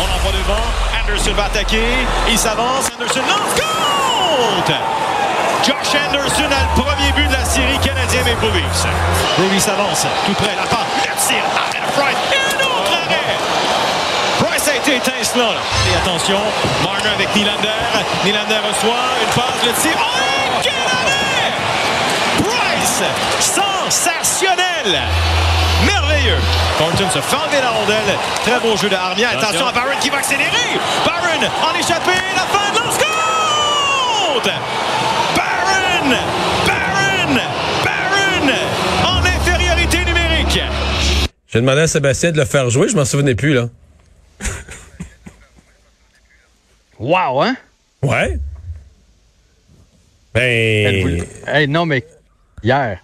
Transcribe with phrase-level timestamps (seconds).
[0.00, 0.64] On envoie devant.
[1.00, 1.84] Anderson va attaquer.
[2.28, 2.90] Il s'avance.
[2.94, 3.54] Anderson lance.
[3.54, 4.74] Compte!
[5.64, 8.86] Josh Anderson a le premier but de la série canadienne Maple Leafs.
[9.38, 10.06] Brody s'avance.
[10.26, 10.54] Tout près.
[10.56, 10.62] La.
[10.62, 11.42] Le tir.
[11.56, 12.34] Arrêt de.
[12.34, 13.38] Et un autre arrêt.
[14.40, 15.54] Price a été étincelant.
[15.90, 16.40] Et attention.
[16.82, 17.82] Marner avec Nylander.
[18.24, 19.04] Nylander reçoit.
[19.22, 19.64] Une passe.
[19.64, 19.96] Le tir.
[19.96, 20.34] Oh!
[20.62, 21.52] Quel arrêt!
[22.42, 23.02] Price!
[23.40, 25.02] Sensationnel!
[25.86, 26.38] Merveilleux!
[26.78, 28.18] Thornton se fait enlever la rondelle.
[28.44, 29.30] Très beau jeu de Armia.
[29.30, 30.78] Attention à Barron qui va accélérer.
[31.04, 32.12] Barron en échappé.
[32.34, 34.50] La fin de lance compte!
[35.36, 36.10] Barron!
[36.66, 37.38] Barron!
[37.84, 38.50] Barron!
[39.04, 40.60] En infériorité numérique.
[41.46, 43.68] J'ai demandé à Sébastien de le faire jouer, je m'en souvenais plus, là.
[46.98, 47.56] Wow, hein?
[48.02, 48.38] Ouais.
[50.32, 51.24] Ben.
[51.46, 52.04] Hey, non, mais
[52.62, 52.98] hier,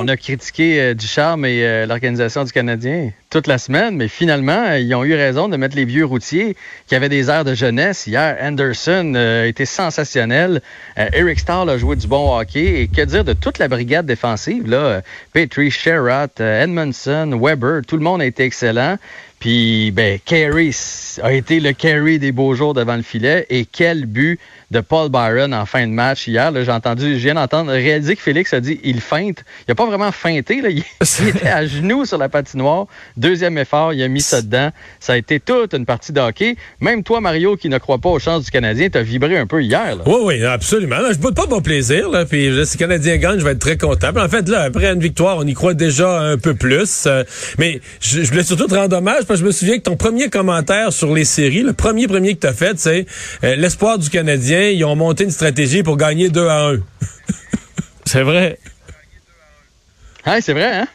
[0.00, 4.64] On a critiqué euh, Ducharme et euh, l'organisation du Canadien toute la semaine, mais finalement,
[4.66, 6.56] euh, ils ont eu raison de mettre les vieux routiers
[6.88, 8.06] qui avaient des airs de jeunesse.
[8.06, 10.60] Hier, Anderson euh, était sensationnel.
[10.96, 12.82] Eric Stahl a joué du bon hockey.
[12.82, 15.02] Et que dire de toute la brigade défensive, là?
[15.32, 18.98] Petrie, Sherratt, Edmondson, Weber, tout le monde a été excellent.
[19.44, 20.70] Puis, ben, Carey
[21.22, 23.44] a été le Carey des beaux jours devant le filet.
[23.50, 26.52] Et quel but de Paul Byron en fin de match hier.
[26.64, 29.44] J'ai entendu, je viens d'entendre réaliser que Félix a dit il feinte.
[29.68, 30.60] Il a pas vraiment feinté.
[30.60, 30.70] Là.
[30.70, 30.82] Il,
[31.20, 32.86] il était à genoux sur la patinoire.
[33.16, 34.70] Deuxième effort, il a mis ça dedans.
[34.98, 36.56] Ça a été toute une partie de hockey.
[36.80, 39.62] Même toi, Mario, qui ne croit pas aux chances du Canadien, t'as vibré un peu
[39.62, 39.94] hier.
[39.94, 40.02] Là.
[40.06, 40.96] Oui, oui, absolument.
[41.12, 42.24] Je boude pas mon plaisir, là.
[42.24, 44.10] Puis là, si le Canadien gagne, je vais être très content.
[44.16, 47.04] En fait, là, après une victoire, on y croit déjà un peu plus.
[47.06, 47.22] Euh,
[47.58, 50.28] mais je, je voulais surtout te rendre hommage parce je me souviens que ton premier
[50.28, 53.06] commentaire sur les séries, le premier premier que t'as fait, c'est
[53.42, 54.68] euh, l'espoir du Canadien.
[54.68, 56.76] Ils ont monté une stratégie pour gagner 2 à 1.
[58.04, 58.58] c'est vrai.
[60.26, 60.86] Ah, c'est vrai, hein?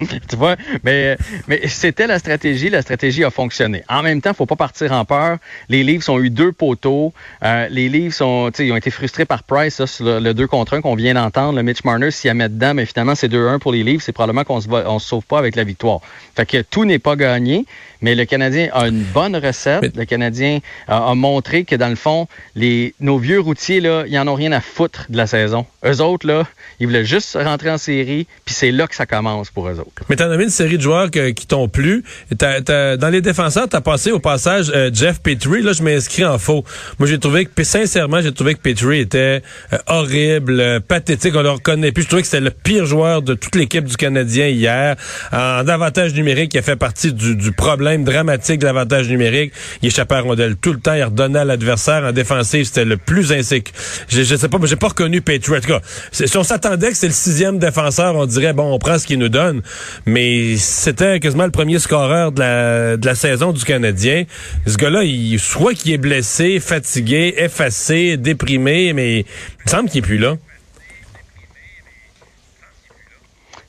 [0.28, 1.16] tu vois, mais,
[1.46, 2.68] mais c'était la stratégie.
[2.68, 3.84] La stratégie a fonctionné.
[3.88, 5.38] En même temps, faut pas partir en peur.
[5.68, 7.12] Les Leafs ont eu deux poteaux.
[7.44, 10.74] Euh, les Leafs ont, ils ont été frustrés par Price là, le, le 2 contre
[10.74, 11.56] 1 qu'on vient d'entendre.
[11.56, 14.02] Le Mitch Marner s'y a mis dedans, mais finalement, c'est 2-1 pour les Leafs.
[14.02, 16.00] C'est probablement qu'on se, va- on se sauve pas avec la victoire.
[16.36, 17.64] Fait que tout n'est pas gagné,
[18.04, 19.96] mais le Canadien a une bonne recette.
[19.96, 24.18] Le Canadien a, a montré que, dans le fond, les, nos vieux routiers, là, ils
[24.18, 25.64] en ont rien à foutre de la saison.
[25.86, 26.44] Eux autres, là,
[26.80, 30.02] ils voulaient juste rentrer en série, puis c'est là que ça commence pour eux autres.
[30.10, 32.04] Mais t'as nommé une série de joueurs que- qui t'ont plu.
[32.36, 35.62] T'as- t'as- dans les défenseurs, t'as passé au passage euh, Jeff Petrie.
[35.62, 36.62] Là, je m'inscris en faux.
[36.98, 39.40] Moi, j'ai trouvé que, sincèrement, j'ai trouvé que Petrie était
[39.72, 41.34] euh, horrible, euh, pathétique.
[41.36, 42.02] On le reconnaît plus.
[42.02, 44.96] Je trouvais que c'était le pire joueur de toute l'équipe du Canadien hier.
[45.32, 49.52] En avantage numérique, il a fait partie du, du problème dramatique de l'avantage numérique.
[49.82, 50.94] Il échappait à la rondelle tout le temps.
[50.94, 52.02] Il redonnait à l'adversaire.
[52.02, 53.74] En défensive, c'était le plus insécure.
[54.08, 55.56] Je, je sais pas, mais j'ai pas reconnu Petrie.
[55.56, 58.78] En tout cas, si on s'attendait que c'est le sixième défenseur, on dirait, bon, on
[58.78, 59.62] prend ce qu'il nous donne.
[60.06, 62.40] Mais c'était quasiment le premier scoreur de
[63.04, 64.24] la, saison du Canadien.
[64.66, 70.02] Ce gars-là, il, soit qu'il est blessé, fatigué, effacé, déprimé, mais il semble qu'il est
[70.02, 70.36] plus là.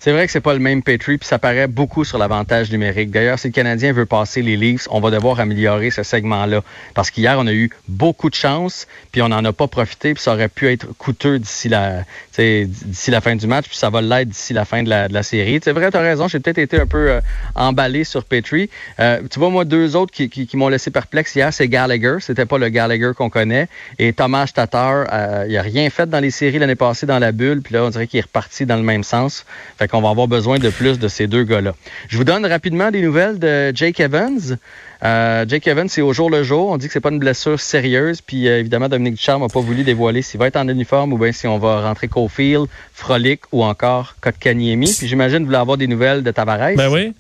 [0.06, 3.10] C'est vrai que c'est pas le même Petrie, puis ça paraît beaucoup sur l'avantage numérique.
[3.10, 6.62] D'ailleurs, si le Canadien veut passer les Leafs, on va devoir améliorer ce segment-là.
[6.94, 10.22] Parce qu'hier, on a eu beaucoup de chance, puis on n'en a pas profité, puis
[10.22, 12.04] ça aurait pu être coûteux d'ici la,
[12.38, 15.60] la fin du match, puis ça va l'être d'ici la fin de la, série.
[15.64, 17.22] C'est vrai, tu as raison, j'ai peut-être été un peu euh,
[17.56, 18.70] emballé sur Petrie.
[19.00, 22.18] Euh, tu vois, moi, deux autres qui, qui, m'ont laissé perplexe hier, c'est Gallagher.
[22.20, 23.68] C'était pas le Gallagher qu'on connaît.
[23.98, 27.32] Et Thomas Tatar, euh, il a rien fait dans les séries l'année passée dans la
[27.32, 29.48] bulle, puis là, on dirait qu'il est reparti dans le même sens.
[29.96, 31.74] Qu'on va avoir besoin de plus de ces deux gars-là.
[32.10, 34.58] Je vous donne rapidement des nouvelles de Jake Evans.
[35.04, 36.70] Euh, Jake Evans, c'est au jour le jour.
[36.70, 38.20] On dit que c'est pas une blessure sérieuse.
[38.22, 41.18] Puis euh, évidemment, Dominique Ducharme n'a pas voulu dévoiler s'il va être en uniforme ou
[41.18, 44.94] bien si on va rentrer Cofield, Frolic ou encore Kotkaniemi.
[44.98, 46.76] Puis j'imagine vous voulez avoir des nouvelles de Tavares.
[46.76, 47.14] Ben oui.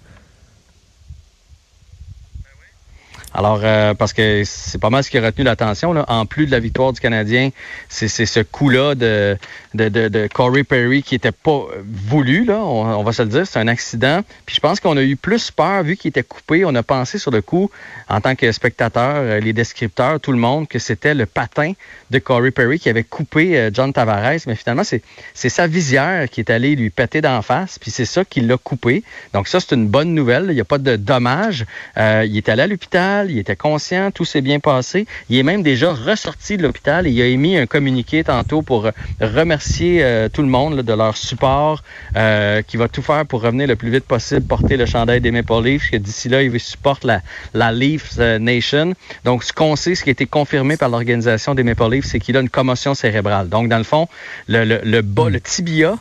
[3.37, 5.93] Alors, euh, parce que c'est pas mal ce qui a retenu l'attention.
[6.07, 7.49] En plus de la victoire du Canadien,
[7.89, 9.37] c'est ce coup-là de,
[9.73, 13.59] de, de, Corey Perry qui était pas voulu, là, on, va se le dire, c'est
[13.59, 14.21] un accident.
[14.45, 17.19] Puis je pense qu'on a eu plus peur, vu qu'il était coupé, on a pensé
[17.19, 17.69] sur le coup,
[18.07, 21.73] en tant que spectateur, euh, les descripteurs, tout le monde, que c'était le patin
[22.11, 24.39] de Corey Perry qui avait coupé euh, John Tavares.
[24.47, 28.23] Mais finalement, c'est sa visière qui est allée lui péter d'en face, puis c'est ça
[28.23, 29.03] qui l'a coupé.
[29.33, 30.45] Donc ça, c'est une bonne nouvelle.
[30.49, 31.65] Il n'y a pas de dommage.
[31.97, 35.05] Il est allé à l'hôpital, il était conscient, tout s'est bien passé.
[35.29, 38.89] Il est même déjà ressorti de l'hôpital et il a émis un communiqué tantôt pour
[39.21, 41.83] remercier euh, tout le monde de leur support,
[42.15, 45.31] euh, qui va tout faire pour revenir le plus vite possible, porter le chandail des
[45.31, 47.21] Maple Leafs, que d'ici là, il supporte la,
[47.53, 48.93] la Leafs Nation.
[49.23, 52.19] Donc, ce qu'on sait, ce qui a été confirmé par l'organisation des Maple Leafs, c'est
[52.19, 53.49] qu'il a une commotion cérébrale.
[53.49, 54.07] Donc, dans le fond,
[54.47, 55.97] le, bas, le tibia,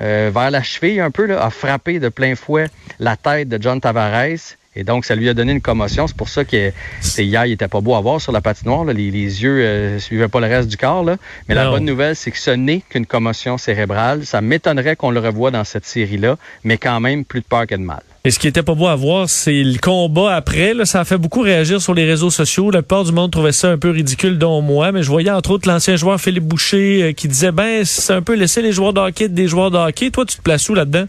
[0.00, 2.66] euh, vers la cheville un peu, a frappé de plein fouet
[2.98, 4.56] la tête de John Tavares.
[4.76, 6.06] Et donc, ça lui a donné une commotion.
[6.06, 6.70] C'est pour ça que
[7.18, 8.84] hier, il était pas beau à voir sur la patinoire.
[8.84, 8.92] Là.
[8.92, 11.02] Les, les, yeux euh, suivaient pas le reste du corps.
[11.02, 11.16] Là.
[11.48, 14.26] Mais la bonne nouvelle, c'est que ce n'est qu'une commotion cérébrale.
[14.26, 17.74] Ça m'étonnerait qu'on le revoie dans cette série-là, mais quand même, plus de peur que
[17.74, 18.02] de mal.
[18.26, 20.74] Et ce qui était pas beau à voir, c'est le combat après.
[20.74, 22.72] Là, ça a fait beaucoup réagir sur les réseaux sociaux.
[22.72, 24.90] La plupart du monde trouvait ça un peu ridicule, dont moi.
[24.90, 28.22] Mais je voyais entre autres l'ancien joueur Philippe Boucher euh, qui disait, ben, c'est un
[28.22, 30.10] peu laisser les joueurs de hockey des joueurs de hockey.
[30.10, 31.06] Toi, tu te places où là-dedans?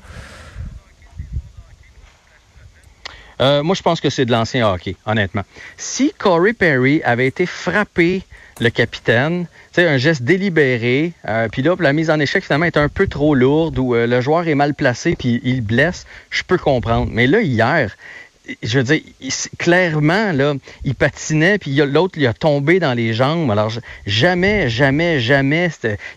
[3.39, 5.43] Euh, moi, je pense que c'est de l'ancien hockey, honnêtement.
[5.77, 8.23] Si Corey Perry avait été frappé
[8.59, 9.45] le capitaine,
[9.81, 13.07] sais, un geste délibéré, euh, puis là, la mise en échec finalement est un peu
[13.07, 17.09] trop lourde ou euh, le joueur est mal placé puis il blesse, je peux comprendre.
[17.11, 17.95] Mais là, hier,
[18.63, 19.01] je veux dire,
[19.57, 20.53] clairement, là,
[20.83, 23.49] il patinait, puis l'autre, il a tombé dans les jambes.
[23.51, 23.71] Alors,
[24.05, 25.69] jamais, jamais, jamais,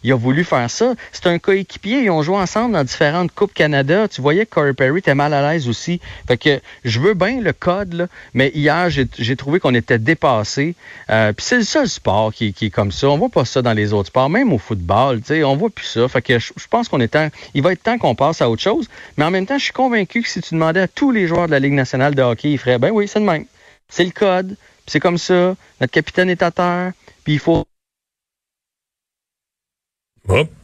[0.02, 0.94] il a voulu faire ça.
[1.12, 2.02] C'est un coéquipier.
[2.02, 4.08] Ils ont joué ensemble dans différentes Coupes Canada.
[4.08, 6.00] Tu voyais que Corey Perry était mal à l'aise aussi.
[6.26, 10.74] Fait que je veux bien le code, mais hier, j'ai trouvé qu'on était dépassé.
[11.10, 13.08] Euh, puis c'est le seul sport qui, est comme ça.
[13.08, 15.20] On voit pas ça dans les autres sports, même au football.
[15.22, 16.08] Tu on voit plus ça.
[16.08, 18.62] Fait que je, pense qu'on est temps, il va être temps qu'on passe à autre
[18.62, 18.88] chose.
[19.16, 21.46] Mais en même temps, je suis convaincu que si tu demandais à tous les joueurs
[21.46, 23.46] de la Ligue nationale de hockey, ils feraient, ben oui, c'est le même.
[23.88, 24.56] C'est le code,
[24.86, 26.92] c'est comme ça, notre capitaine est à terre,
[27.24, 27.64] puis il faut...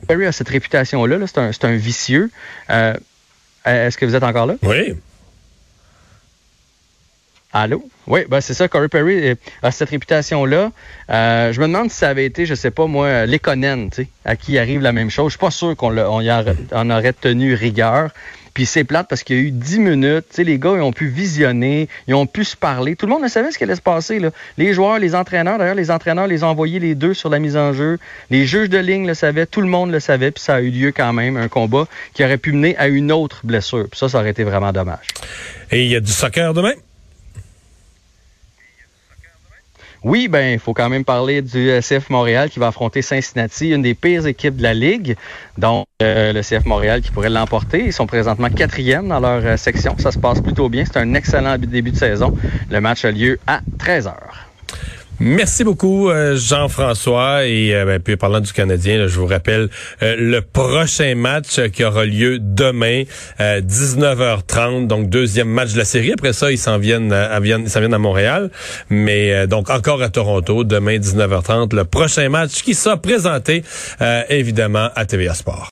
[0.07, 2.31] Perry a cette réputation-là, -là, c'est un, un, vicieux.
[2.71, 2.95] Euh,
[3.65, 4.55] est-ce que vous êtes encore là?
[4.63, 4.95] Oui.
[7.53, 7.89] Allô?
[8.07, 10.73] Oui, ben c'est ça, Corey Perry a cette réputation-là.
[11.09, 13.89] Euh, je me demande si ça avait été, je sais pas moi, Lekonen,
[14.25, 15.29] à qui arrive la même chose.
[15.29, 18.11] Je suis pas sûr qu'on en aurait tenu rigueur.
[18.57, 20.25] Puis c'est plate parce qu'il y a eu dix minutes.
[20.31, 22.97] Tu sais, les gars, ils ont pu visionner, ils ont pu se parler.
[22.97, 24.19] Tout le monde ne savait ce qui allait se passer.
[24.19, 24.31] Là.
[24.57, 27.55] Les joueurs, les entraîneurs, d'ailleurs, les entraîneurs les ont envoyés les deux sur la mise
[27.55, 27.99] en jeu.
[28.31, 30.71] Les juges de ligne le savaient, tout le monde le savait, puis ça a eu
[30.71, 33.89] lieu quand même, un combat qui aurait pu mener à une autre blessure.
[33.91, 35.05] Puis ça, ça aurait été vraiment dommage.
[35.71, 36.73] Et il y a du soccer demain?
[40.09, 43.83] Oui, ben, il faut quand même parler du CF Montréal qui va affronter Cincinnati, une
[43.83, 45.17] des pires équipes de la Ligue.
[45.59, 47.83] Donc, euh, le CF Montréal qui pourrait l'emporter.
[47.87, 49.97] Ils sont présentement quatrième dans leur euh, section.
[49.99, 50.85] Ça se passe plutôt bien.
[50.85, 52.33] C'est un excellent début de saison.
[52.71, 54.36] Le match a lieu à 13 heures.
[55.19, 57.47] Merci beaucoup, euh, Jean-François.
[57.47, 59.71] Et euh, ben, puis parlant du Canadien, je vous rappelle
[60.03, 63.05] euh, le prochain match qui aura lieu demain,
[63.41, 66.13] 19h30, donc deuxième match de la série.
[66.13, 68.51] Après ça, ils s'en viennent, à, ils s'en viennent à Montréal,
[68.91, 73.63] mais donc encore à Toronto, demain 19h30, le prochain match qui sera présenté
[74.29, 75.65] évidemment à TVA Sport.